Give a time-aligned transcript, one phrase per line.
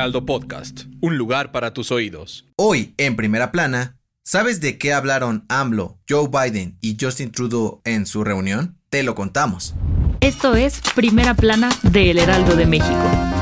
[0.00, 2.46] Heraldo Podcast, un lugar para tus oídos.
[2.56, 8.06] Hoy, en primera plana, ¿sabes de qué hablaron AMLO, Joe Biden y Justin Trudeau en
[8.06, 8.78] su reunión?
[8.88, 9.74] Te lo contamos.
[10.22, 13.39] Esto es Primera Plana de El Heraldo de México.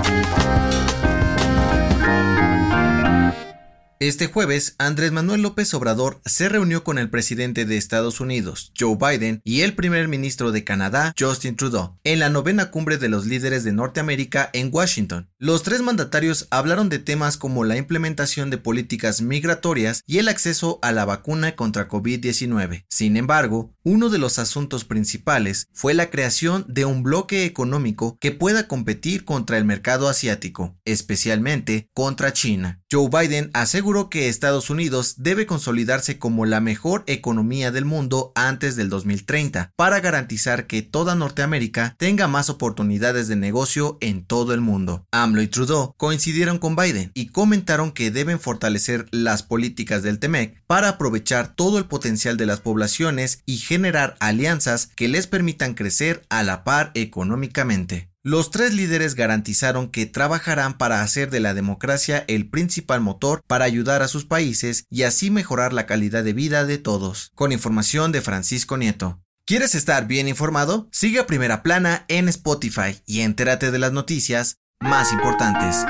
[4.01, 8.97] Este jueves, Andrés Manuel López Obrador se reunió con el presidente de Estados Unidos, Joe
[8.97, 13.27] Biden, y el primer ministro de Canadá, Justin Trudeau, en la novena cumbre de los
[13.27, 15.29] líderes de Norteamérica en Washington.
[15.41, 20.79] Los tres mandatarios hablaron de temas como la implementación de políticas migratorias y el acceso
[20.81, 22.85] a la vacuna contra COVID-19.
[22.89, 28.33] Sin embargo, uno de los asuntos principales fue la creación de un bloque económico que
[28.33, 32.83] pueda competir contra el mercado asiático, especialmente contra China.
[32.93, 38.77] Joe Biden aseguró que Estados Unidos debe consolidarse como la mejor economía del mundo antes
[38.77, 44.61] del 2030 para garantizar que toda Norteamérica tenga más oportunidades de negocio en todo el
[44.61, 45.07] mundo.
[45.13, 50.63] AMLO y Trudeau coincidieron con Biden y comentaron que deben fortalecer las políticas del TEMEC
[50.67, 53.78] para aprovechar todo el potencial de las poblaciones y generar
[54.21, 58.11] alianzas que les permitan crecer a la par económicamente.
[58.25, 63.65] Los tres líderes garantizaron que trabajarán para hacer de la democracia el principal motor para
[63.65, 67.31] ayudar a sus países y así mejorar la calidad de vida de todos.
[67.35, 69.21] Con información de Francisco Nieto.
[69.47, 70.89] ¿Quieres estar bien informado?
[70.93, 75.87] Sigue a Primera Plana en Spotify y entérate de las noticias más importantes.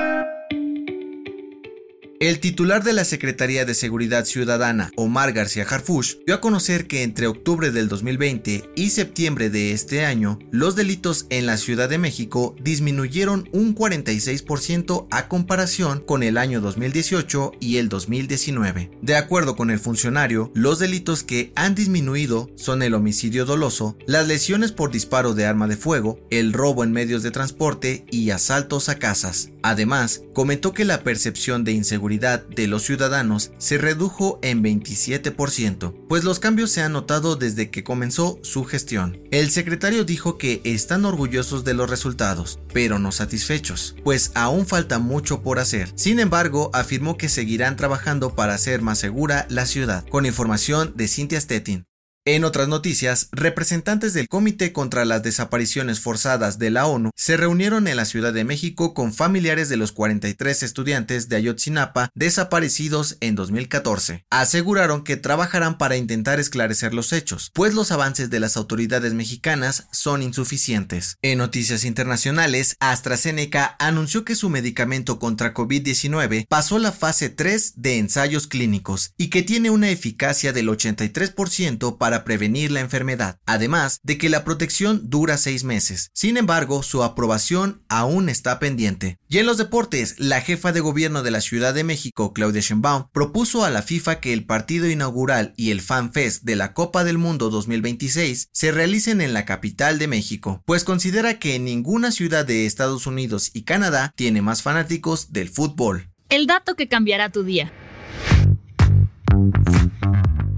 [2.19, 7.03] El titular de la Secretaría de Seguridad Ciudadana, Omar García Harfush, dio a conocer que
[7.03, 11.97] entre octubre del 2020 y septiembre de este año, los delitos en la Ciudad de
[11.97, 18.91] México disminuyeron un 46% a comparación con el año 2018 y el 2019.
[19.01, 24.27] De acuerdo con el funcionario, los delitos que han disminuido son el homicidio doloso, las
[24.27, 28.89] lesiones por disparo de arma de fuego, el robo en medios de transporte y asaltos
[28.89, 29.51] a casas.
[29.63, 36.23] Además, comentó que la percepción de inseguridad de los ciudadanos se redujo en 27%, pues
[36.23, 39.21] los cambios se han notado desde que comenzó su gestión.
[39.31, 44.99] El secretario dijo que están orgullosos de los resultados, pero no satisfechos, pues aún falta
[44.99, 45.91] mucho por hacer.
[45.95, 51.07] Sin embargo, afirmó que seguirán trabajando para hacer más segura la ciudad, con información de
[51.07, 51.88] Cynthia Stettin.
[52.31, 57.87] En otras noticias, representantes del Comité contra las Desapariciones Forzadas de la ONU se reunieron
[57.87, 63.33] en la Ciudad de México con familiares de los 43 estudiantes de Ayotzinapa desaparecidos en
[63.33, 64.25] 2014.
[64.29, 69.87] Aseguraron que trabajarán para intentar esclarecer los hechos, pues los avances de las autoridades mexicanas
[69.91, 71.17] son insuficientes.
[71.23, 77.97] En noticias internacionales, AstraZeneca anunció que su medicamento contra COVID-19 pasó la fase 3 de
[77.97, 84.29] ensayos clínicos y que tiene una eficacia del 83% prevenir la enfermedad, además de que
[84.29, 86.11] la protección dura seis meses.
[86.13, 89.17] Sin embargo, su aprobación aún está pendiente.
[89.27, 93.07] Y en los deportes, la jefa de gobierno de la Ciudad de México, Claudia Sheinbaum,
[93.11, 97.03] propuso a la FIFA que el partido inaugural y el Fan Fest de la Copa
[97.03, 102.45] del Mundo 2026 se realicen en la capital de México, pues considera que ninguna ciudad
[102.45, 106.09] de Estados Unidos y Canadá tiene más fanáticos del fútbol.
[106.29, 107.71] El dato que cambiará tu día.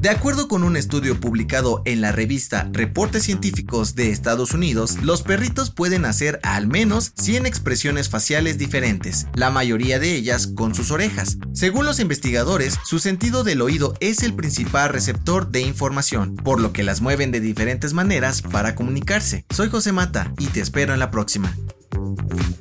[0.01, 5.21] De acuerdo con un estudio publicado en la revista Reportes Científicos de Estados Unidos, los
[5.21, 10.89] perritos pueden hacer al menos 100 expresiones faciales diferentes, la mayoría de ellas con sus
[10.89, 11.37] orejas.
[11.53, 16.73] Según los investigadores, su sentido del oído es el principal receptor de información, por lo
[16.73, 19.45] que las mueven de diferentes maneras para comunicarse.
[19.51, 21.55] Soy José Mata y te espero en la próxima.